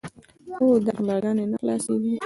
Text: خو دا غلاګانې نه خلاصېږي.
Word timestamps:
خو 0.55 0.67
دا 0.85 0.91
غلاګانې 0.99 1.45
نه 1.51 1.57
خلاصېږي. 1.61 2.15